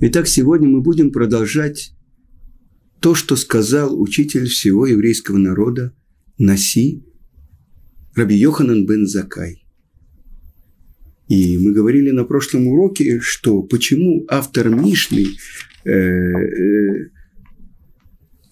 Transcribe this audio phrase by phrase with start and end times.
[0.00, 1.92] Итак, сегодня мы будем продолжать
[3.00, 5.92] то, что сказал учитель всего еврейского народа
[6.38, 7.04] Наси
[8.14, 9.64] Раби Йоханан бен Закай.
[11.26, 15.26] И мы говорили на прошлом уроке, что почему автор Мишны
[15.84, 17.10] э, э,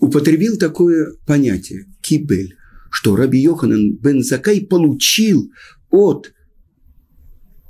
[0.00, 2.56] употребил такое понятие кибель,
[2.90, 5.52] что Раби Йоханан бен Закай получил
[5.90, 6.34] от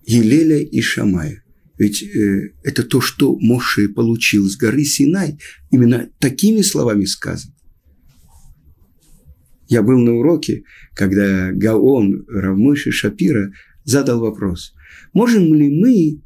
[0.07, 1.43] Елеля и Шамая.
[1.79, 5.39] Ведь э, это то, что Моше получил с горы Синай.
[5.71, 7.55] Именно такими словами сказано.
[9.69, 10.63] Я был на уроке,
[10.95, 13.53] когда Гаон Равмыши Шапира
[13.85, 14.75] задал вопрос.
[15.13, 16.23] Можем ли мы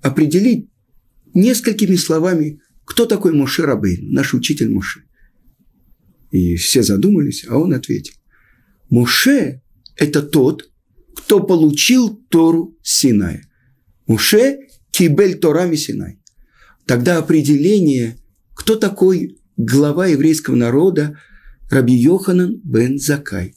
[0.00, 0.68] определить
[1.34, 5.02] несколькими словами, кто такой Моше Рабейн, наш учитель Моше?
[6.30, 8.14] И все задумались, а он ответил.
[8.88, 9.62] Моше–
[9.96, 10.70] это тот,
[11.16, 13.49] кто получил Тору Синая.
[14.10, 14.58] Муше
[14.90, 16.18] кибель Тора Синай.
[16.84, 18.16] Тогда определение,
[18.56, 21.16] кто такой глава еврейского народа,
[21.70, 23.54] Раби Йоханан бен Закай.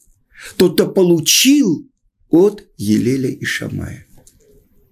[0.56, 1.90] Тот, кто получил
[2.30, 4.06] от Елеля и Шамая.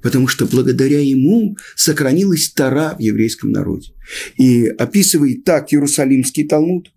[0.01, 3.93] Потому что благодаря ему сохранилась Тора в еврейском народе.
[4.37, 6.91] И описывает так Иерусалимский Талмуд,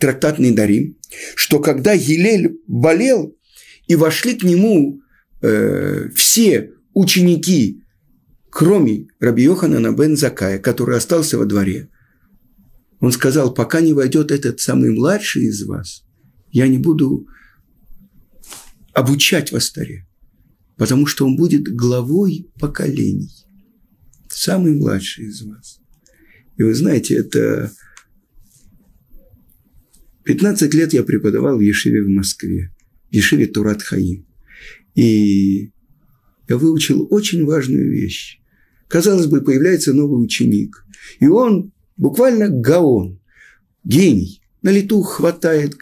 [0.00, 0.96] трактатный Дарим,
[1.36, 3.36] что когда Елель болел,
[3.86, 5.00] и вошли к нему
[5.42, 7.84] э, все ученики,
[8.50, 11.90] кроме Раби Йоханана бен Закая, который остался во дворе,
[13.00, 16.04] он сказал, пока не войдет этот самый младший из вас,
[16.50, 17.28] я не буду
[18.92, 20.08] обучать вас Таре,
[20.76, 23.30] потому что он будет главой поколений,
[24.28, 25.80] самый младший из вас.
[26.56, 27.70] И вы знаете, это
[30.24, 32.74] 15 лет я преподавал в Ешиве в Москве,
[33.08, 34.26] в Ешиве Турат Хаим.
[34.96, 35.70] И
[36.48, 38.40] я выучил очень важную вещь.
[38.88, 40.84] Казалось бы, появляется новый ученик,
[41.20, 43.20] и он буквально гаон,
[43.84, 45.76] гений, на лету хватает,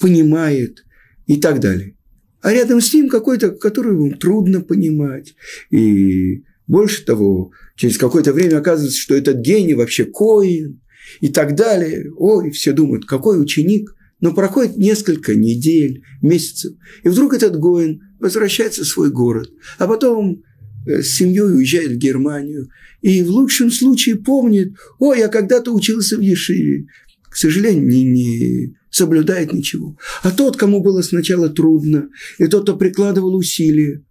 [0.00, 0.84] понимает
[1.26, 1.96] и так далее.
[2.40, 5.34] А рядом с ним какой-то, которого трудно понимать.
[5.70, 10.80] И больше того, через какое-то время оказывается, что этот гений вообще коин
[11.20, 12.10] и так далее.
[12.16, 13.94] Ой, все думают, какой ученик.
[14.22, 20.42] Но проходит несколько недель, месяцев, и вдруг этот Гоин возвращается в свой город, а потом
[20.86, 22.68] э, с семьей уезжает в Германию,
[23.00, 26.86] и в лучшем случае помнит, ой, я когда-то учился в Ешиве,
[27.22, 29.98] к сожалению, не, не соблюдает ничего.
[30.22, 34.04] А тот, кому было сначала трудно, и тот, кто прикладывал усилия,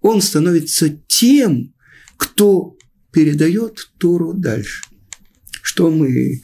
[0.00, 1.74] он становится тем,
[2.16, 2.76] кто
[3.12, 4.82] передает Тору дальше.
[5.62, 6.42] Что мы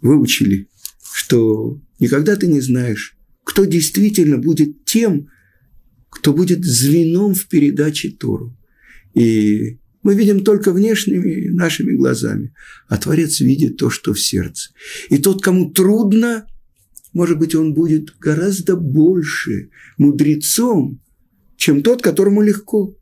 [0.00, 0.68] выучили?
[1.12, 5.28] Что Никогда ты не знаешь, кто действительно будет тем,
[6.10, 8.56] кто будет звеном в передаче Тору.
[9.14, 12.52] И мы видим только внешними нашими глазами,
[12.88, 14.70] а Творец видит то, что в сердце.
[15.08, 16.46] И тот, кому трудно,
[17.12, 21.00] может быть, он будет гораздо больше мудрецом,
[21.56, 22.96] чем тот, которому легко.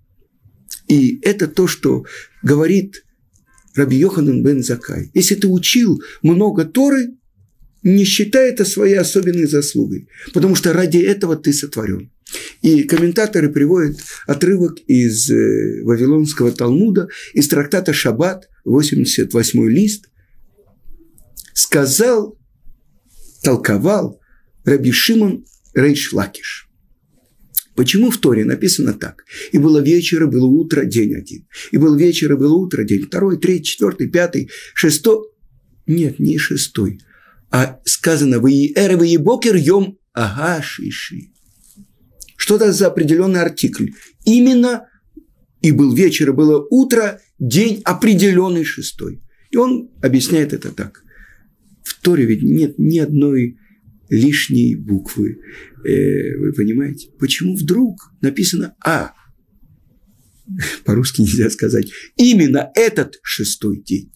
[0.88, 2.04] И это то, что
[2.42, 3.04] говорит
[3.74, 5.10] Раби Йоханан бен Закай.
[5.14, 7.14] Если ты учил много Торы,
[7.82, 12.10] не считай это своей особенной заслугой, потому что ради этого ты сотворен.
[12.62, 20.10] И комментаторы приводят отрывок из э, Вавилонского Талмуда, из трактата «Шаббат», 88 лист,
[21.54, 22.38] сказал,
[23.42, 24.20] толковал
[24.64, 26.68] Раби Шимон Рейш Лакиш.
[27.74, 29.24] Почему в Торе написано так?
[29.52, 31.46] И было вечер, и было утро, день один.
[31.70, 35.28] И был вечер, и было утро, день второй, третий, четвертый, пятый, шестой.
[35.86, 37.00] Нет, не шестой
[37.50, 41.32] а сказано «ויהי ערב, ויהי בוקר יום השישי».
[42.38, 43.88] Что это за определенный артикль?
[44.24, 44.86] Именно
[45.60, 49.20] и был вечер, и было утро, день определенный шестой.
[49.50, 51.02] И он объясняет это так.
[51.82, 53.58] В Торе ведь нет ни одной
[54.08, 55.40] лишней буквы.
[55.84, 57.10] Э, вы понимаете?
[57.18, 59.14] Почему вдруг написано «А»?
[60.84, 61.90] По-русски нельзя сказать.
[62.16, 64.12] Именно этот шестой день.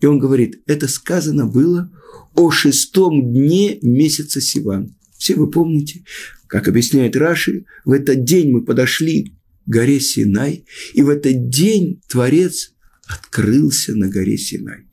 [0.00, 1.90] И он говорит, это сказано было
[2.36, 4.94] о шестом дне месяца Сиван.
[5.24, 6.04] Все вы помните,
[6.48, 9.32] как объясняет Раши, в этот день мы подошли
[9.64, 12.74] к горе Синай, и в этот день Творец
[13.06, 14.86] открылся на горе Синай.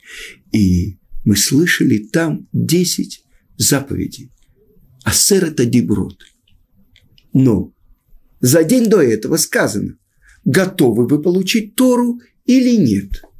[0.53, 3.25] И мы слышали там десять
[3.57, 4.31] заповедей.
[5.03, 6.17] Асер– это деброд.
[7.33, 7.73] Но
[8.39, 9.97] за день до этого сказано,
[10.45, 13.21] готовы вы получить Тору или нет–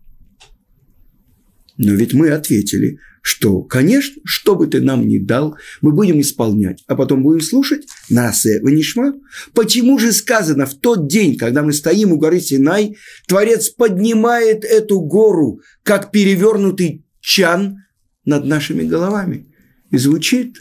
[1.84, 6.84] но ведь мы ответили, что, конечно, что бы ты нам ни дал, мы будем исполнять,
[6.88, 9.14] а потом будем слушать Насе Ванишма.
[9.54, 12.98] Почему же сказано, в тот день, когда мы стоим у горы Синай,
[13.28, 17.78] Творец поднимает эту гору, как перевернутый чан
[18.26, 19.48] над нашими головами.
[19.92, 20.58] И звучит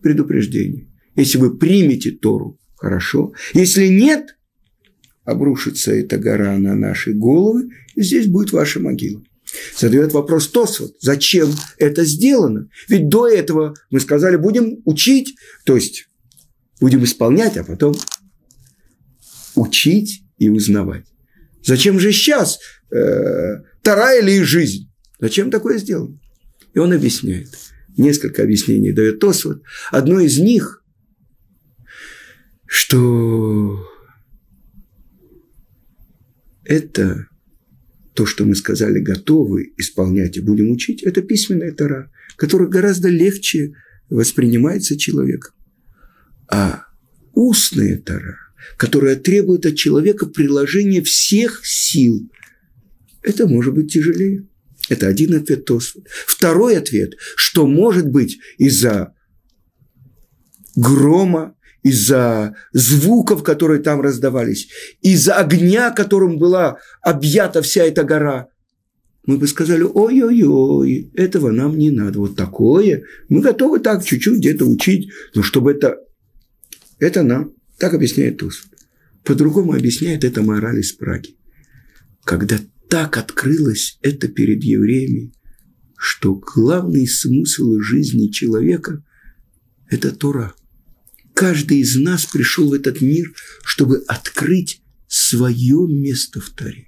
[0.00, 0.88] предупреждение.
[1.16, 3.32] Если вы примете Тору, хорошо.
[3.54, 4.36] Если нет,
[5.24, 9.22] обрушится эта гора на наши головы, и здесь будет ваша могила.
[9.76, 12.68] Задает вопрос Тосфот, зачем это сделано?
[12.88, 16.08] Ведь до этого мы сказали, будем учить, то есть
[16.80, 17.94] будем исполнять, а потом
[19.54, 21.06] учить и узнавать.
[21.62, 22.58] Зачем же сейчас
[22.90, 24.90] э, Тара или жизнь?
[25.20, 26.18] Зачем такое сделано?
[26.74, 27.48] И он объясняет.
[27.96, 29.62] Несколько объяснений дает Тосфот.
[29.90, 30.82] Одно из них,
[32.66, 33.78] что
[36.64, 37.28] это
[38.14, 43.74] то, что мы сказали, готовы исполнять и будем учить, это письменная тара, которая гораздо легче
[44.08, 45.52] воспринимается человеком.
[46.48, 46.84] А
[47.32, 48.38] устная тара,
[48.76, 52.30] которая требует от человека приложения всех сил,
[53.22, 54.46] это может быть тяжелее.
[54.88, 56.06] Это один ответ Тосфот.
[56.26, 59.14] Второй ответ, что может быть из-за
[60.76, 64.68] грома, из-за звуков, которые там раздавались,
[65.02, 68.48] из-за огня, которым была объята вся эта гора,
[69.26, 72.18] мы бы сказали, ой-ой-ой, этого нам не надо.
[72.18, 73.04] Вот такое.
[73.30, 75.96] Мы готовы так чуть-чуть где-то учить, но чтобы это...
[76.98, 77.52] Это нам.
[77.78, 78.64] Так объясняет Туз.
[79.24, 81.36] По-другому объясняет это мораль из Праги.
[82.24, 82.58] Когда
[82.90, 85.32] так открылось это перед евреями,
[85.96, 89.02] что главный смысл жизни человека–
[89.90, 90.52] это Тора–
[91.34, 93.32] Каждый из нас пришел в этот мир,
[93.64, 96.86] чтобы открыть свое место в Таре.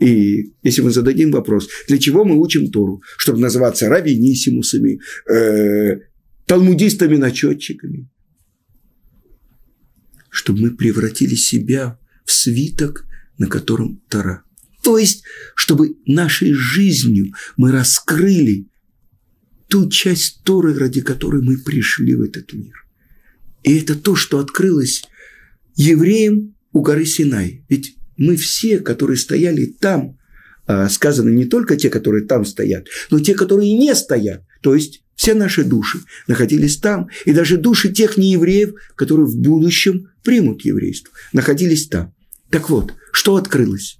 [0.00, 3.02] И если мы зададим вопрос, для чего мы учим Тору?
[3.16, 6.00] Чтобы называться равенисимусами, э,
[6.46, 8.08] талмудистами-начетчиками.
[10.30, 13.06] Чтобы мы превратили себя в свиток,
[13.38, 14.44] на котором Тора.
[14.82, 15.24] То есть,
[15.54, 18.68] чтобы нашей жизнью мы раскрыли
[19.68, 22.87] ту часть Торы, ради которой мы пришли в этот мир.
[23.62, 25.02] И это то, что открылось
[25.74, 27.64] евреям у горы Синай.
[27.68, 30.18] Ведь мы все, которые стояли там,
[30.66, 34.44] а, сказано не только те, которые там стоят, но те, которые не стоят.
[34.60, 40.10] То есть все наши души находились там, и даже души тех неевреев, которые в будущем
[40.22, 42.14] примут еврейство, находились там.
[42.50, 43.98] Так вот, что открылось?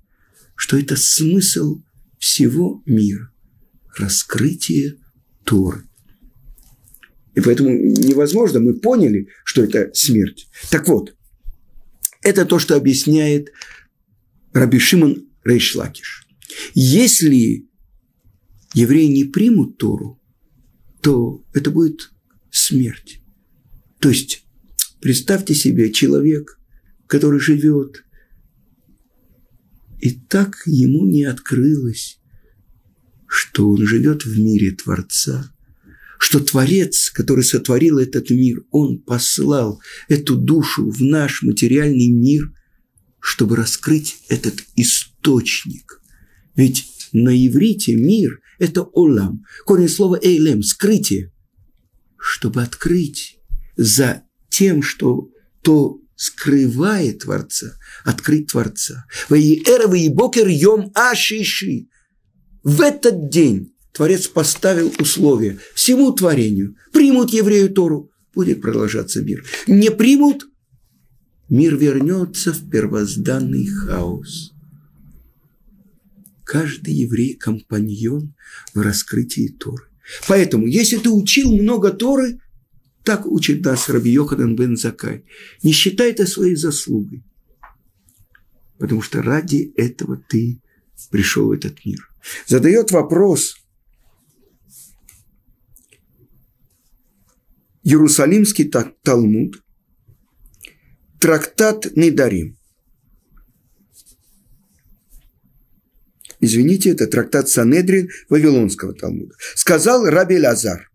[0.54, 1.82] Что это смысл
[2.18, 3.30] всего мира.
[3.96, 4.96] Раскрытие
[5.44, 5.87] Торы.
[7.38, 10.48] И поэтому невозможно, мы поняли, что это смерть.
[10.70, 11.14] Так вот,
[12.20, 13.52] это то, что объясняет
[14.52, 16.26] Раби Шимон Рейшлакиш.
[16.74, 17.68] Если
[18.74, 20.20] евреи не примут Тору,
[21.00, 22.10] то это будет
[22.50, 23.20] смерть.
[24.00, 24.44] То есть,
[25.00, 26.58] представьте себе человек,
[27.06, 28.02] который живет,
[30.00, 32.18] и так ему не открылось,
[33.28, 35.52] что он живет в мире Творца–
[36.18, 42.52] что Творец, который сотворил этот мир, Он послал эту душу в наш материальный мир,
[43.20, 46.02] чтобы раскрыть этот источник.
[46.56, 51.32] Ведь на иврите мир– это олам, корень слова эйлем– скрытие.
[52.16, 53.38] Чтобы открыть
[53.76, 55.30] за тем, что
[55.62, 59.06] то скрывает Творца, открыть Творца.
[59.28, 61.88] Ваиэра бокер йом ашиши.
[62.64, 66.76] В этот день Творец поставил условия всему творению.
[66.92, 69.44] Примут еврею Тору, будет продолжаться мир.
[69.66, 70.46] Не примут,
[71.48, 74.52] мир вернется в первозданный хаос.
[76.44, 78.34] Каждый еврей– компаньон
[78.72, 79.88] в раскрытии Торы.
[80.28, 82.38] Поэтому, если ты учил много Торы,
[83.02, 85.24] так учит нас Раби Йоханан бен Закай,
[85.64, 87.24] не считай это своей заслугой.
[88.78, 90.62] Потому что ради этого ты
[91.10, 92.08] пришел в этот мир.
[92.46, 93.56] Задает вопрос–
[97.82, 98.70] Иерусалимский
[99.02, 99.62] Талмуд,
[101.20, 102.56] трактат Недарим.
[106.40, 109.34] Извините, это трактат Санедрин Вавилонского Талмуда.
[109.54, 110.88] Сказал Раби Лазар,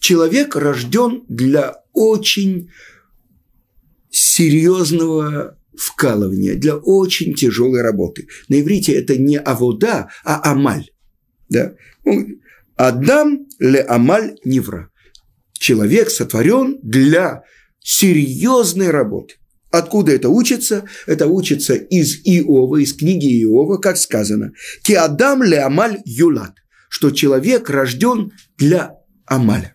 [0.00, 2.70] человек рожден для очень
[4.10, 8.28] серьезного вкалывания, для очень тяжелой работы.
[8.48, 10.90] На иврите это не авода, а амаль.
[11.48, 11.74] Да?
[12.76, 14.90] Адам ле амаль невра
[15.66, 17.42] человек сотворен для
[17.80, 19.34] серьезной работы.
[19.72, 20.84] Откуда это учится?
[21.08, 24.52] Это учится из Иова, из книги Иова, как сказано.
[24.96, 26.54] Адам ле амаль юлат.
[26.88, 28.94] что человек рожден для
[29.26, 29.74] Амаля.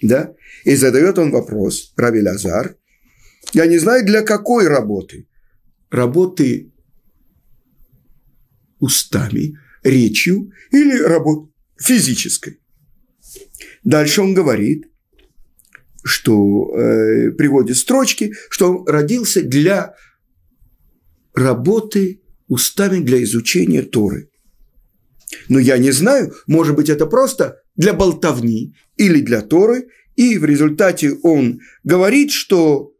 [0.00, 0.32] Да?
[0.64, 2.76] И задает он вопрос, Раби Лазар,
[3.52, 5.28] я не знаю, для какой работы.
[5.90, 6.72] Работы
[8.80, 12.60] устами, речью или работы физической.
[13.84, 14.91] Дальше он говорит,
[16.04, 19.94] что э, приводит строчки, что он родился для
[21.34, 24.28] работы устами для изучения Торы.
[25.48, 30.44] Но я не знаю, может быть, это просто для болтовни или для Торы, и в
[30.44, 32.92] результате он говорит, что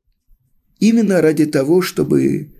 [0.78, 2.50] именно ради того, чтобы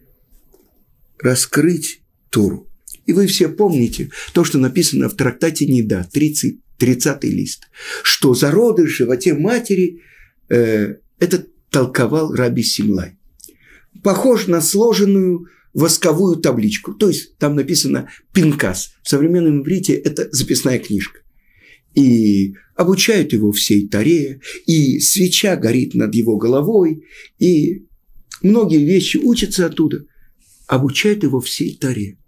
[1.19, 2.69] раскрыть Тору.
[3.07, 7.69] И вы все помните то, что написано в трактате Неда, 30, 30 лист,
[8.03, 10.03] что зароды в животе матери
[10.49, 13.19] это толковал Раби Симлай.
[14.03, 16.95] Похож на сложенную восковую табличку.
[16.95, 18.95] То есть там написано «пинкас».
[19.03, 21.21] В современном иврите это записная книжка.
[21.95, 27.05] И обучают его всей таре, и свеча горит над его головой,
[27.39, 27.87] и
[28.43, 30.07] многие вещи учатся оттуда.
[30.67, 32.19] Обучают его всей таре.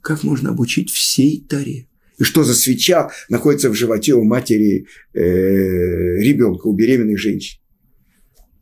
[0.00, 1.88] Как можно обучить всей таре?
[2.18, 7.60] И что за свеча находится в животе у матери э, ребенка, у беременной женщины?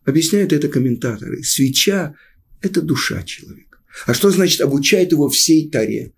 [0.05, 1.43] Объясняют это комментаторы.
[1.43, 2.15] Свеча–
[2.63, 3.79] это душа человека.
[4.07, 6.13] А что значит обучает его всей Таре?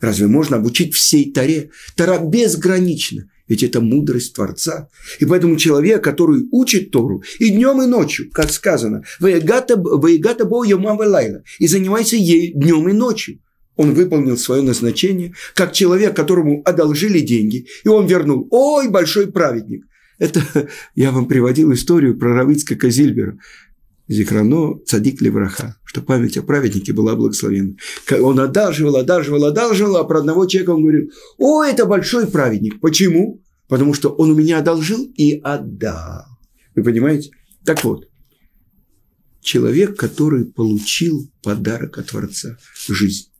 [0.00, 1.70] Разве можно обучить всей Таре?
[1.96, 3.30] Тара безгранична.
[3.46, 4.88] Ведь это мудрость Творца.
[5.20, 10.56] И поэтому человек, который учит Тору и днем, и ночью, как сказано, «Ваегата бо
[11.06, 13.40] лайла» и занимается ей днем и ночью.
[13.76, 18.46] Он выполнил свое назначение, как человек, которому одолжили деньги, и он вернул.
[18.50, 19.84] Ой, большой праведник.
[20.18, 20.42] Это
[20.94, 23.38] я вам приводил историю про Равицка Зильбера.
[24.06, 27.76] Зихрано цадик левраха, что память о праведнике была благословенна.
[28.20, 32.80] Он одалживал, одалживал, одалживал, а про одного человека он говорил, о, это большой праведник.
[32.80, 33.42] Почему?
[33.66, 36.26] Потому что он у меня одолжил и отдал.
[36.74, 37.30] Вы понимаете?
[37.64, 38.06] Так вот,
[39.40, 43.30] человек, который получил подарок от Творца– жизнь.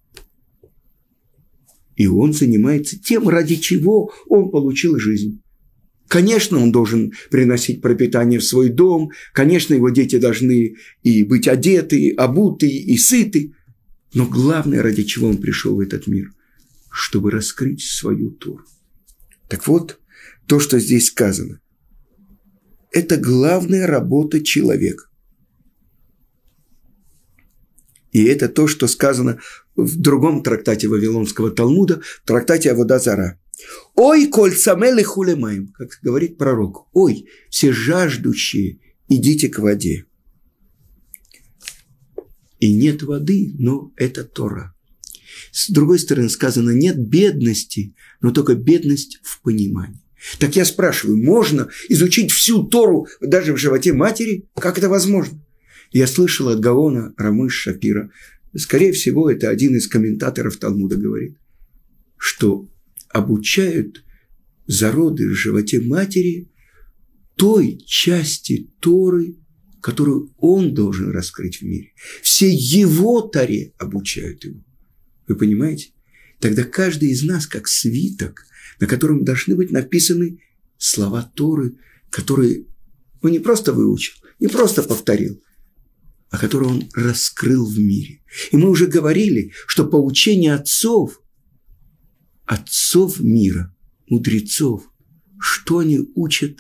[1.97, 5.41] И он занимается тем, ради чего он получил жизнь.
[6.09, 12.13] Конечно, он должен приносить пропитание в свой дом, конечно, его дети должны и быть одеты,
[12.13, 13.55] обуты, и сыты.
[14.13, 16.31] Но главное, ради чего он пришел в этот мир,
[16.91, 18.65] чтобы раскрыть свою тур.
[19.49, 19.99] Так вот,
[20.47, 21.61] то, что здесь сказано,
[22.93, 25.07] это главная работа человека.
[28.13, 29.41] И это то, что сказано
[29.77, 33.39] в другом трактате Вавилонского Талмуда, в трактате Аводазара–
[33.95, 36.89] Ой, коль самелы хулемаем, как говорит пророк.
[36.93, 40.07] Ой, все жаждущие, идите к воде.
[42.59, 44.75] И нет воды, но это Тора.
[45.53, 50.01] С другой стороны сказано, нет бедности, но только бедность в понимании.
[50.39, 54.49] Так я спрашиваю, можно изучить всю Тору даже в животе матери?
[54.55, 55.41] Как это возможно?
[55.93, 58.11] Я слышал от Гаона Рамыш Шапира,
[58.59, 61.37] скорее всего, это один из комментаторов Талмуда говорит,
[62.17, 62.69] что
[63.11, 64.05] обучают
[64.67, 66.51] зароды в животе матери
[67.37, 69.37] той части Торы,
[69.81, 71.93] которую он должен раскрыть в мире.
[72.23, 74.65] Все его Торе обучают его.
[75.27, 75.91] Вы понимаете?
[76.41, 78.47] Тогда каждый из нас как свиток,
[78.81, 80.41] на котором должны быть написаны
[80.79, 81.77] слова Торы,
[82.11, 82.67] которые
[83.23, 85.43] он не просто выучил, не просто повторил,
[86.35, 88.21] а которые он раскрыл в мире.
[88.51, 91.23] И мы уже говорили, что поучение отцов
[92.45, 93.73] отцов мира,
[94.09, 94.83] мудрецов,
[95.39, 96.59] что они учат?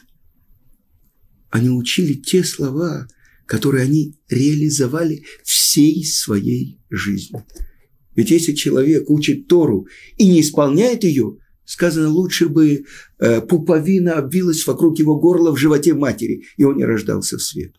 [1.50, 3.08] Они учили те слова,
[3.46, 7.44] которые они реализовали всей своей жизнью.
[8.14, 12.84] Ведь если человек учит Тору и не исполняет ее, сказано, лучше бы
[13.18, 17.74] э, пуповина обвилась вокруг его горла в животе матери, и он не рождался в свет.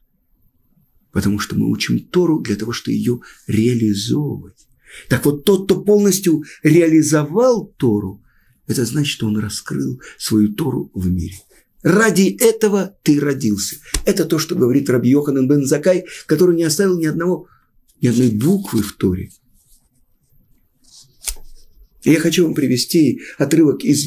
[1.16, 4.68] Потому что мы учим Тору для того, чтобы ее реализовывать.
[5.08, 8.22] Так вот, тот, кто полностью реализовал Тору,
[8.68, 11.38] это значит, что он раскрыл свою Тору в мире.
[11.84, 13.78] Ради этого ты родился.
[14.04, 17.48] Это то, что говорит Раби Йоханан бен Закай, который не оставил ни одного,
[18.02, 19.32] ни одной буквы в Торе.
[22.04, 24.06] Я хочу вам привести отрывок из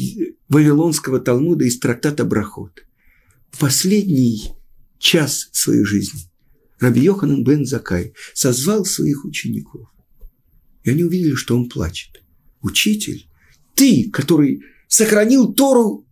[0.50, 2.84] Вавилонского Талмуда, из трактата Брахот.
[3.58, 4.52] Последний
[4.98, 6.28] час своей жизни
[6.80, 9.88] Раби Йоханан бен Закай созвал своих учеников.
[10.84, 12.22] И они увидели, что он плачет.
[12.60, 13.28] Учитель,
[13.74, 16.06] ты, который сохранил Тору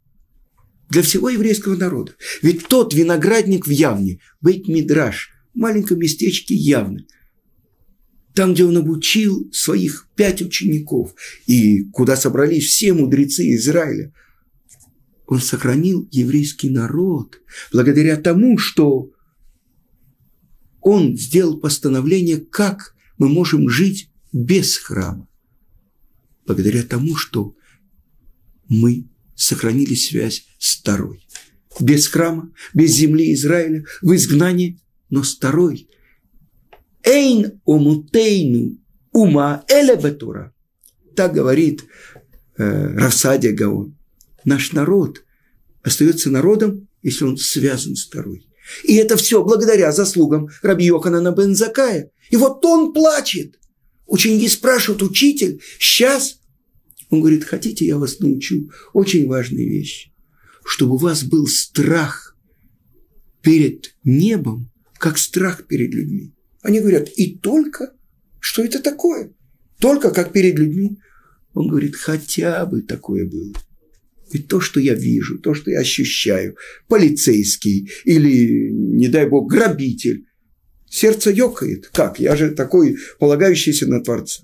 [0.88, 2.14] для всего еврейского народа.
[2.42, 7.06] Ведь тот виноградник в Явне, Бейт Мидраш, в маленьком местечке Явны,
[8.34, 11.14] там, где он обучил своих пять учеников,
[11.46, 14.12] и куда собрались все мудрецы Израиля,
[15.26, 17.40] он сохранил еврейский народ
[17.72, 19.10] благодаря тому, что
[20.86, 25.26] он сделал постановление, как мы можем жить без храма.
[26.46, 27.56] Благодаря тому, что
[28.68, 31.26] мы сохранили связь с второй.
[31.80, 35.88] Без храма, без земли Израиля, в изгнании, но с второй.
[37.02, 38.78] Эйн омутейну
[39.10, 40.54] ума элебетура.
[41.16, 41.82] Так говорит
[42.58, 43.98] э, Равсадия Гаон.
[44.44, 45.24] Наш народ
[45.82, 48.46] остается народом, если он связан с второй.
[48.84, 52.10] И это все благодаря заслугам Раби Йоханана Бензакая.
[52.30, 53.58] И вот он плачет.
[54.06, 56.40] Ученики спрашивают, учитель, сейчас?
[57.10, 60.12] Он говорит, хотите, я вас научу очень важной вещи.
[60.64, 62.36] Чтобы у вас был страх
[63.42, 66.34] перед небом, как страх перед людьми.
[66.62, 67.92] Они говорят, и только?
[68.40, 69.32] Что это такое?
[69.78, 70.98] Только как перед людьми?
[71.54, 73.52] Он говорит, хотя бы такое было.
[74.32, 76.56] Ведь то, что я вижу, то, что я ощущаю,
[76.88, 80.26] полицейский или, не дай бог, грабитель,
[80.90, 81.88] сердце ёкает.
[81.92, 82.18] Как?
[82.18, 84.42] Я же такой, полагающийся на Творца.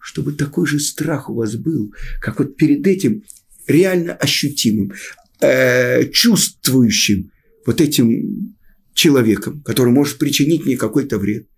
[0.00, 3.24] Чтобы такой же страх у вас был, как вот перед этим
[3.66, 4.92] реально ощутимым,
[5.40, 7.30] э, чувствующим
[7.66, 8.56] вот этим
[8.94, 11.48] человеком, который может причинить мне какой-то вред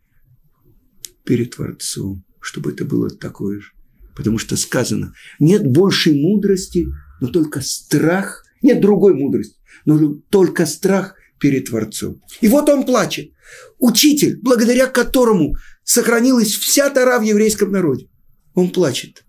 [1.25, 3.73] перед Творцом, чтобы это было такое же.
[4.17, 6.89] Потому что сказано, нет большей мудрости,
[7.21, 12.23] но только страх, нет другой мудрости, но только страх перед Творцом.
[12.41, 13.33] И вот он плачет.
[13.79, 18.09] Учитель, благодаря которому сохранилась вся Тара в еврейском народе.
[18.55, 19.25] Он плачет.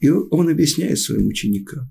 [0.00, 1.90] И он объясняет своим ученикам,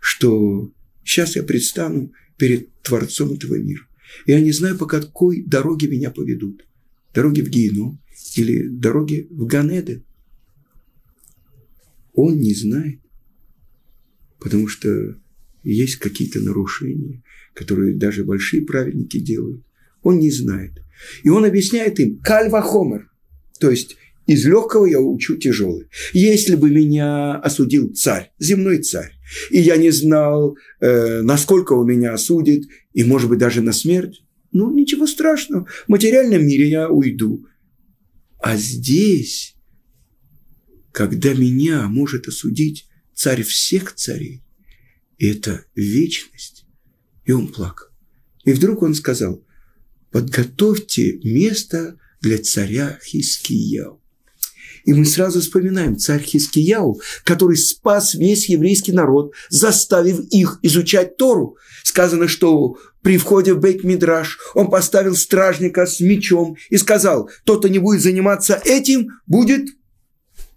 [0.00, 0.70] что
[1.04, 3.86] сейчас я предстану перед Творцом этого мира.
[4.26, 6.66] Я не знаю, по какой дороге меня поведут.
[7.14, 7.98] Дороги в Гейну
[8.36, 10.02] или дороги в Ганеде.
[12.14, 13.00] Он не знает
[14.42, 15.16] потому что
[15.62, 17.22] есть какие-то нарушения,
[17.54, 19.64] которые даже большие праведники делают.
[20.02, 20.72] Он не знает.
[21.22, 23.08] И он объясняет им кальва хомер,
[23.60, 23.96] то есть
[24.26, 25.86] из легкого я учу тяжелый.
[26.12, 29.12] Если бы меня осудил царь, земной царь,
[29.50, 34.22] и я не знал, э, насколько он меня осудит, и, может быть, даже на смерть,
[34.52, 35.66] ну, ничего страшного.
[35.86, 37.46] В материальном мире я уйду.
[38.40, 39.56] А здесь,
[40.92, 44.42] когда меня может осудить царь всех царей.
[45.18, 46.64] И это вечность.
[47.24, 47.88] И он плакал.
[48.44, 49.44] И вдруг он сказал,
[50.10, 54.00] подготовьте место для царя Хискияу.
[54.84, 61.56] И мы сразу вспоминаем царь Хискияу, который спас весь еврейский народ, заставив их изучать Тору.
[61.84, 67.68] Сказано, что при входе в Бейт-Мидраш он поставил стражника с мечом и сказал, тот, кто
[67.68, 69.68] не будет заниматься этим, будет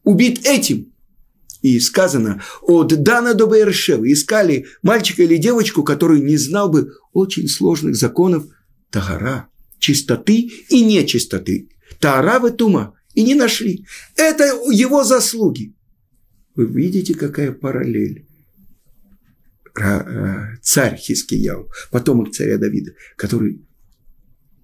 [0.04, 0.95] убит этим.
[1.66, 7.48] И сказано, от Дана до Бершевы искали мальчика или девочку, который не знал бы очень
[7.48, 8.46] сложных законов
[8.92, 9.48] Тагара,
[9.80, 11.70] чистоты и нечистоты.
[12.00, 12.94] Таарава тума.
[13.16, 13.84] И не нашли.
[14.16, 15.74] Это его заслуги.
[16.54, 18.28] Вы видите, какая параллель.
[19.82, 23.66] Э, царь Хискияу, потомок царя Давида, который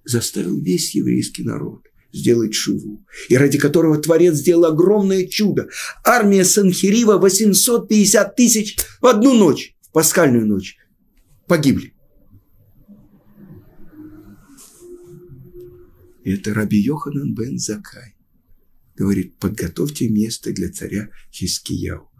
[0.04, 5.68] заставил весь еврейский народ сделать шуву, и ради которого Творец сделал огромное чудо.
[6.04, 10.76] Армия Санхирива 850 тысяч в одну ночь, в пасхальную ночь,
[11.46, 11.94] погибли.
[16.24, 18.14] Это Раби Йоханан бен Закай.
[18.96, 22.10] Говорит, подготовьте место для царя Хискияу.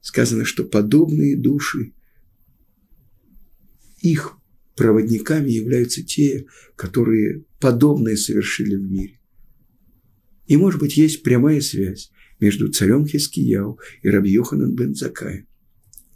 [0.00, 1.94] Сказано, что подобные души,
[4.00, 4.36] их
[4.76, 9.20] проводниками являются те, которые подобное совершили в мире.
[10.46, 15.46] И, может быть, есть прямая связь между царем Хискияу и Раби Йоханан бен Закаем,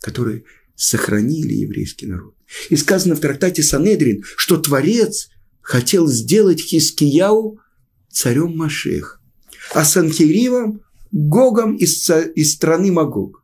[0.00, 2.34] которые сохранили еврейский народ.
[2.70, 7.60] И сказано в трактате Санедрин, что Творец хотел сделать Хискияу
[8.10, 9.20] царем Машех,
[9.74, 13.42] а Санхиривом– Гогом из, из страны Магог.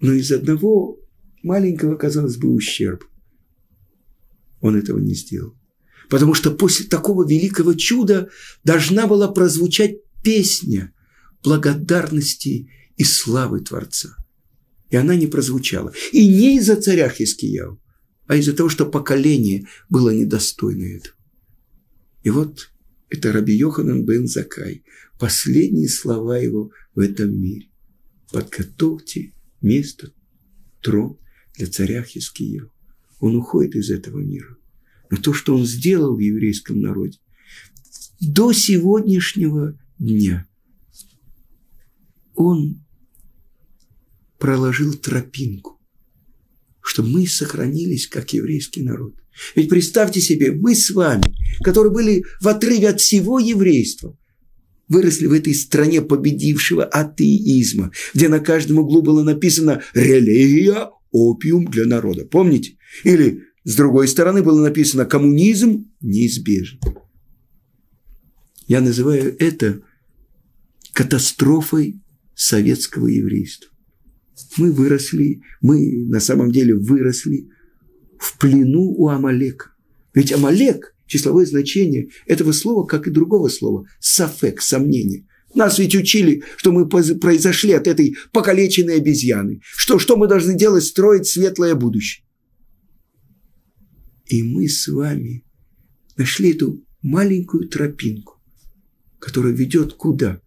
[0.00, 1.00] Но из одного
[1.42, 3.09] маленького, казалось бы, ущерба
[4.60, 5.54] он этого не сделал.
[6.08, 8.30] Потому что после такого великого чуда
[8.64, 10.92] должна была прозвучать песня
[11.42, 14.16] благодарности и славы Творца.
[14.90, 15.92] И она не прозвучала.
[16.12, 17.80] И не из-за царя Хискияу,
[18.26, 21.16] а из-за того, что поколение было недостойно этого.
[22.22, 22.70] И вот
[23.08, 24.84] это Раби Йоханан бен Закай.
[25.18, 27.68] Последние слова его в этом мире.
[28.32, 30.12] Подготовьте место,
[30.80, 31.18] трон
[31.56, 32.72] для царя Хискияу.
[33.20, 34.56] Он уходит из этого мира.
[35.10, 37.18] Но то, что он сделал в еврейском народе,
[38.20, 40.46] до сегодняшнего дня
[42.34, 42.82] он
[44.38, 45.78] проложил тропинку,
[46.80, 49.14] чтобы мы сохранились как еврейский народ.
[49.54, 51.22] Ведь представьте себе, мы с вами,
[51.62, 54.16] которые были в отрыве от всего еврейства,
[54.88, 61.86] выросли в этой стране победившего атеизма, где на каждом углу было написано «религия– опиум для
[61.86, 62.24] народа».
[62.24, 62.76] Помните?
[63.04, 66.80] Или с другой стороны было написано «коммунизм неизбежен».
[68.66, 69.82] Я называю это
[70.92, 72.00] катастрофой
[72.34, 73.70] советского еврейства.
[74.56, 77.48] Мы выросли, мы на самом деле выросли
[78.18, 79.72] в плену у Амалека.
[80.14, 85.26] Ведь Амалек, числовое значение этого слова, как и другого слова, сафек, сомнение.
[85.54, 89.60] Нас ведь учили, что мы произошли от этой покалеченной обезьяны.
[89.62, 90.84] Что, что мы должны делать?
[90.84, 92.24] Строить светлое будущее.
[94.26, 95.44] И мы с вами
[96.16, 98.40] нашли эту маленькую тропинку,
[99.18, 100.40] которая ведет куда?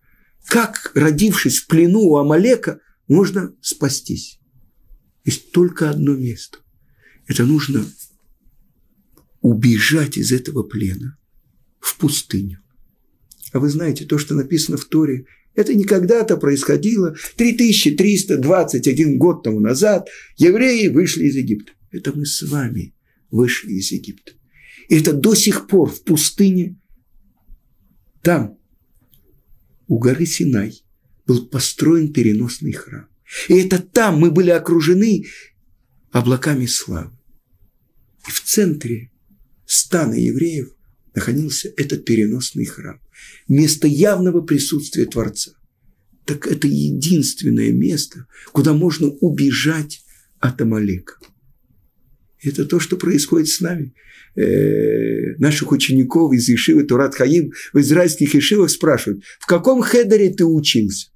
[0.46, 4.40] Как, родившись в плену у Амалека, можно спастись?
[5.26, 6.60] Есть только одно место.
[7.28, 7.86] Это нужно
[9.42, 11.18] убежать из этого плена
[11.80, 12.63] в пустыню.
[13.54, 19.60] А вы знаете, то, что написано в Торе, это не когда-то происходило 3321 год тому
[19.60, 20.10] назад.
[20.38, 21.72] Евреи вышли из Египта.
[21.92, 22.96] Это мы с вами
[23.30, 24.32] вышли из Египта.
[24.90, 26.80] И это до сих пор в пустыне,
[28.24, 28.58] там,
[29.88, 30.84] у горы Синай,
[31.28, 33.08] был построен переносный храм.
[33.48, 35.26] И это там мы были окружены
[36.12, 37.16] облаками славы.
[38.28, 39.12] И в центре
[39.66, 40.70] стана евреев
[41.14, 43.03] находился этот переносный храм.
[43.48, 45.52] Место явного присутствия Творца.
[46.26, 50.02] Так это единственное место, куда можно убежать
[50.40, 51.16] от Амалека.
[52.42, 53.94] Это то, что происходит с нами.
[54.36, 60.44] Э, наших учеников из Ишивы Турат Хаим в израильских Ишивах спрашивают, в каком хедере ты
[60.44, 61.10] учился?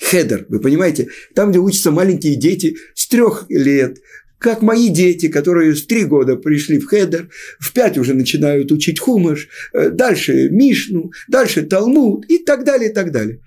[0.00, 3.98] Хедер, вы понимаете, там, где учатся маленькие дети с трех лет,
[4.46, 7.28] как мои дети, которые в три года пришли в Хедер,
[7.58, 12.94] в пять уже начинают учить Хумаш, э, дальше Мишну, дальше Талмуд и так далее, и
[12.94, 13.40] так далее.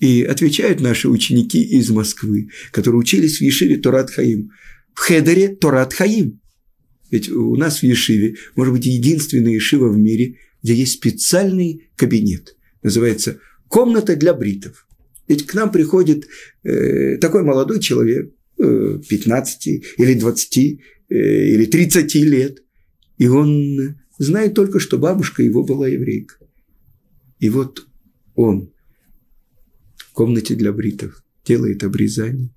[0.00, 4.50] И отвечают наши ученики из Москвы, которые учились в Ешиве Торат Хаим.
[4.94, 6.40] В Хедере Торат Хаим.
[7.12, 12.56] Ведь у нас в Ешиве, может быть, единственная Ешива в мире, где есть специальный кабинет.
[12.82, 14.88] Называется «Комната для бритов».
[15.28, 16.26] Ведь к нам приходит
[16.64, 19.66] э, такой молодой человек, 15
[19.98, 20.74] или 20 э,
[21.08, 22.62] или 30 лет,
[23.18, 26.36] и он знает только, что бабушка его была еврейка.
[27.38, 27.86] И вот
[28.34, 28.72] он
[29.96, 32.50] в комнате для бритов делает обрезание.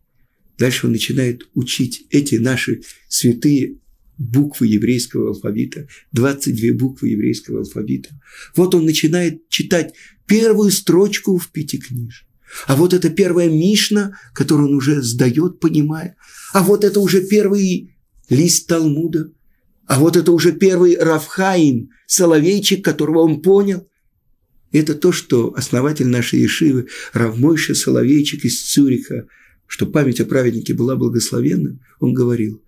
[0.58, 3.80] Дальше он начинает учить эти наши святые
[4.18, 8.10] буквы еврейского алфавита, 22 буквы еврейского алфавита.
[8.56, 9.94] Вот он начинает читать
[10.26, 12.25] первую строчку в пятикниж.
[12.68, 16.16] А вот это первая Мишна, которую он уже сдает, понимая.
[16.54, 17.96] А вот это уже первый
[18.30, 19.32] лист Талмуда.
[19.88, 23.88] А вот это уже первый Равхаим, Соловейчик, которого он понял.
[24.72, 29.28] Это то, что основатель нашей Ешивы, Равмойша Соловейчик из Цюриха,
[29.68, 32.62] что память о праведнике была благословенна, он говорил,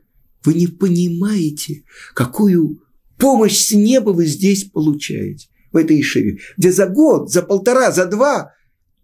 [0.44, 2.84] вы не понимаете, какую
[3.18, 8.06] помощь с неба вы здесь получаете в этой Ишиве, где за год, за полтора, за
[8.06, 8.54] два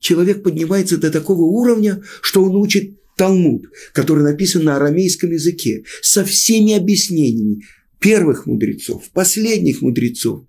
[0.04, 6.26] человек поднимается до такого уровня, что он учит Талмуд, который написан на арамейском языке, со
[6.26, 7.64] всеми объяснениями
[8.00, 10.46] первых мудрецов, последних мудрецов,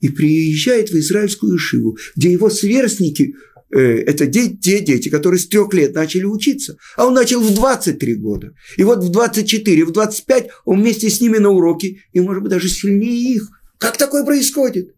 [0.00, 3.34] и приезжает в израильскую Ишиву, где его сверстники
[3.74, 6.76] э, это те, те дети, которые с трех лет начали учиться.
[6.96, 8.54] А он начал в 23 года.
[8.76, 12.52] И вот в 24, в 25 он вместе с ними на уроке, и, может быть,
[12.52, 13.48] даже сильнее их.
[13.78, 14.94] Как такое происходит?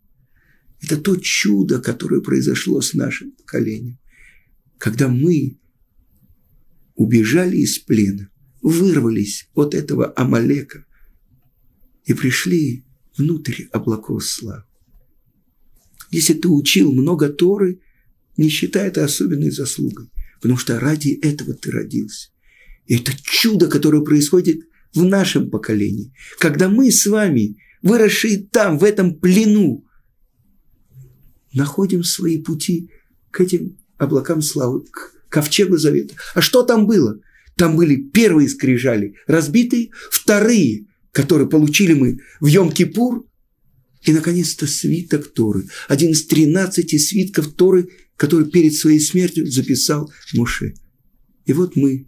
[0.83, 3.99] Это то чудо, которое произошло с нашим поколением.
[4.79, 5.59] Когда мы
[6.95, 8.31] убежали из плена,
[8.63, 10.85] вырвались от этого Амалека
[12.05, 12.85] и пришли
[13.17, 14.65] внутрь облаков славы.
[16.11, 17.81] Если ты учил много Торы,
[18.37, 22.31] не считай это особенной заслугой, потому что ради этого ты родился.
[22.87, 24.61] И это чудо, которое происходит
[24.95, 29.87] в нашем поколении, когда мы с вами, выросшие там, в этом плену,
[31.53, 32.91] находим свои пути
[33.31, 36.15] к этим облакам славы, к ковчегу завета.
[36.35, 37.21] А что там было?
[37.57, 43.25] Там были первые скрижали разбитые, вторые, которые получили мы в Йом-Кипур,
[44.03, 45.69] и, наконец-то, свиток Торы.
[45.87, 50.75] Один из тринадцати свитков Торы, который перед своей смертью записал Муше.
[51.45, 52.07] И вот мы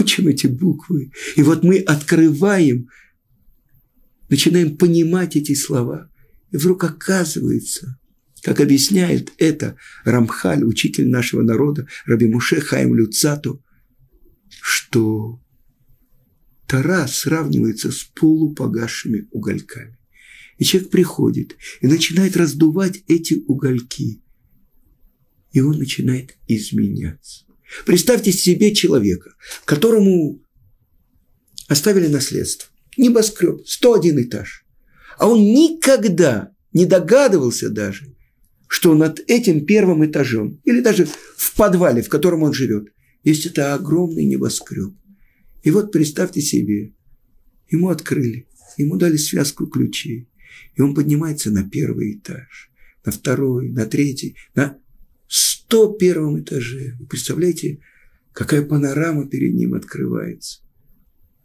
[0.00, 2.88] учим эти буквы, и вот мы открываем,
[4.30, 6.10] начинаем понимать эти слова.
[6.50, 7.98] И вдруг оказывается–
[8.44, 13.64] Как объясняет это Рамхаль, учитель нашего народа, Раби Муше Хаим Люцату,
[14.60, 15.40] что
[16.66, 19.98] Тара сравнивается с полупогасшими угольками.
[20.58, 24.22] И человек приходит и начинает раздувать эти угольки.
[25.52, 27.46] И он начинает изменяться.
[27.86, 30.42] Представьте себе человека, которому
[31.66, 32.68] оставили наследство.
[32.98, 34.66] Небоскреб, 101 этаж.
[35.16, 38.13] А он никогда не догадывался даже,
[38.74, 43.72] что над этим первым этажом, или даже в подвале, в котором он живет, есть это
[43.72, 44.92] огромный небоскреб.
[45.62, 46.92] И вот представьте себе,
[47.70, 50.28] ему открыли, ему дали связку ключей,
[50.74, 52.72] и он поднимается на первый этаж,
[53.04, 54.76] на второй, на третий, на
[55.28, 56.96] сто первом этаже.
[56.98, 57.78] Вы представляете,
[58.32, 60.62] какая панорама перед ним открывается.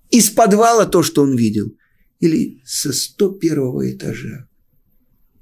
[0.09, 1.77] Из подвала то, что он видел,
[2.19, 4.48] или со сто первого этажа.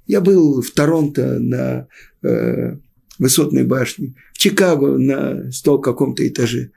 [0.08, 1.86] Я был в Торонто на
[2.22, 2.78] э,
[3.18, 6.72] высотной башне, в Чикаго на сто каком-то этаже.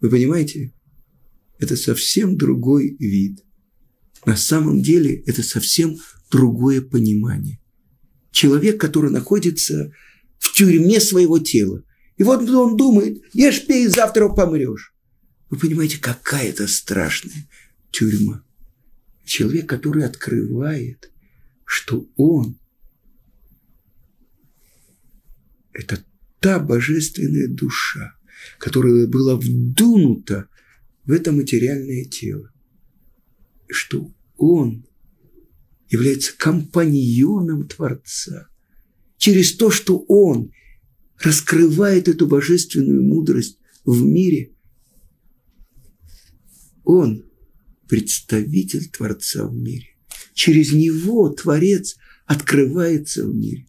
[0.00, 0.72] Вы понимаете?
[1.58, 3.44] Это совсем другой вид.
[4.24, 5.98] На самом деле это совсем
[6.30, 7.60] другое понимание.
[8.30, 9.92] Человек, который находится
[10.38, 11.84] в тюрьме своего тела.
[12.16, 14.94] И вот он думает, ешь, пей, завтра помрешь.
[15.50, 17.46] Вы понимаете, какая это страшная
[17.90, 18.42] тюрьма.
[19.26, 21.10] Человек, который открывает,
[21.66, 22.59] что он
[25.72, 26.04] это
[26.40, 28.16] та божественная душа,
[28.58, 30.48] которая была вдунута
[31.04, 32.50] в это материальное тело.
[33.68, 34.86] Что он
[35.88, 38.48] является компаньоном Творца.
[39.18, 40.52] Через то, что он
[41.18, 44.52] раскрывает эту божественную мудрость в мире,
[46.84, 47.24] он
[47.88, 49.88] представитель Творца в мире.
[50.32, 53.66] Через него Творец открывается в мире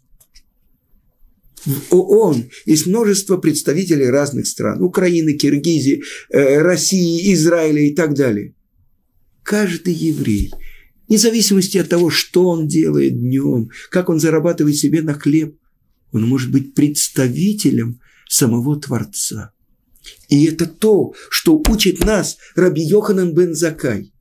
[1.66, 4.82] в ООН есть множество представителей разных стран.
[4.82, 8.56] Украины, Киргизии, э, России, Израиля и так далее.
[9.44, 10.52] Каждый еврей,
[11.08, 15.58] вне зависимости от того, что он делает днем, как он зарабатывает себе на хлеб,
[16.12, 19.54] он может быть представителем самого Творца.
[20.30, 24.12] И это то, что учит нас Раби Йоханан бен Закай.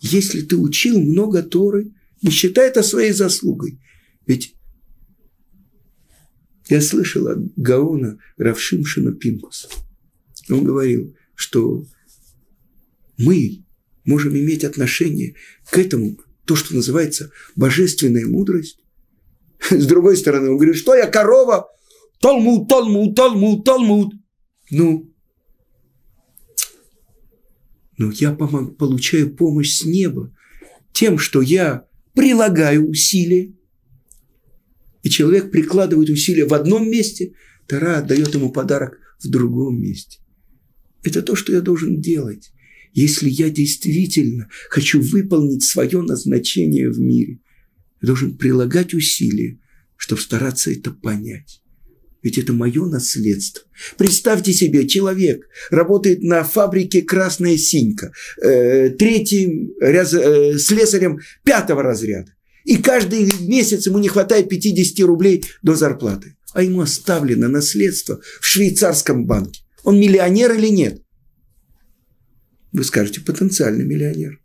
[0.00, 3.80] Если ты учил много Торы, не считай это своей заслугой.
[4.26, 4.54] Ведь
[6.70, 9.68] я слышал от Гаона Равшимшина Пинкуса.
[10.48, 11.84] Он говорил, что
[13.18, 13.64] мы
[14.04, 15.34] можем иметь отношение
[15.70, 18.78] к этому, то, что называется божественная мудрость.
[19.70, 21.68] С другой стороны, он говорит, что я корова?
[22.20, 24.14] Талмуд, Талмуд, Талмуд, Талмуд.
[24.70, 25.12] Ну,
[28.00, 30.34] но я помог, получаю помощь с неба
[30.92, 33.52] тем, что я прилагаю усилия,
[35.02, 37.32] и человек прикладывает усилия в одном месте,
[37.66, 40.18] Тара отдает ему подарок в другом месте.
[41.02, 42.52] Это то, что я должен делать,
[42.92, 47.40] если я действительно хочу выполнить свое назначение в мире.
[48.02, 49.58] Я должен прилагать усилия,
[49.96, 51.62] чтобы стараться это понять.
[52.22, 53.64] Ведь это мое наследство.
[53.96, 62.34] Представьте себе, человек работает на фабрике «Красная синька», э, третьим э, слесарем пятого разряда.
[62.64, 66.36] И каждый месяц ему не хватает 50 рублей до зарплаты.
[66.52, 69.62] А ему оставлено наследство в швейцарском банке.
[69.84, 71.02] Он миллионер или нет?
[72.72, 74.40] Вы скажете, потенциальный миллионер.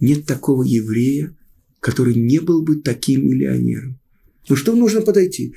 [0.00, 1.36] Нет такого еврея,
[1.78, 4.00] который не был бы таким миллионером.
[4.48, 5.54] Ну что нужно подойти?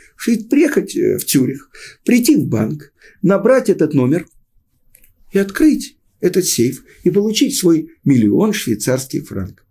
[0.49, 1.69] Приехать э, в Цюрих,
[2.05, 4.27] прийти в банк, набрать этот номер
[5.31, 9.65] и открыть этот сейф и получить свой миллион швейцарских франков.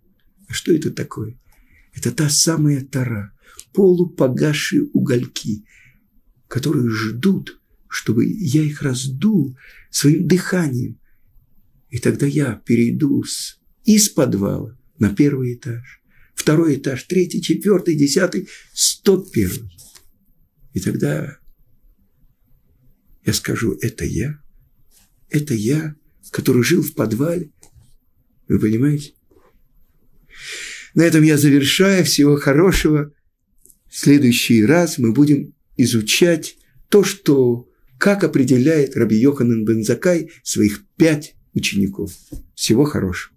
[0.47, 1.39] А что это такое?
[1.93, 3.33] Это та самая тара,
[3.73, 5.65] полупогасшие угольки,
[6.47, 9.57] которые ждут, чтобы я их раздул
[9.89, 10.99] своим дыханием.
[11.89, 16.01] И тогда я перейду с, из подвала на первый этаж,
[16.33, 19.71] второй этаж, третий, четвертый, десятый, сто первый.
[20.73, 21.37] И тогда
[23.25, 24.41] я скажу, это я,
[25.29, 25.95] это я,
[26.31, 27.51] который жил в подвале.
[28.47, 29.13] Вы понимаете?
[30.93, 32.05] На этом я завершаю.
[32.05, 33.11] Всего хорошего.
[33.89, 36.57] В следующий раз мы будем изучать
[36.89, 42.11] то, что, как определяет Раби Йоханан Бензакай своих пять учеников.
[42.55, 43.32] Всего хорошего.